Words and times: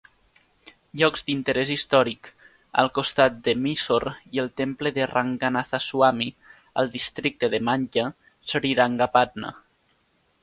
Llocs 0.99 1.23
d'interès 1.25 1.71
històric 1.73 2.29
al 2.83 2.89
costat 2.95 3.35
de 3.47 3.53
Mysore 3.65 4.13
i 4.37 4.41
el 4.43 4.49
temple 4.61 4.93
de 4.95 5.07
Ranganathaswamy, 5.11 6.29
al 6.83 6.91
districte 6.95 7.51
de 7.55 7.59
Mandya, 7.69 8.07
Srirangapatna. 8.53 9.53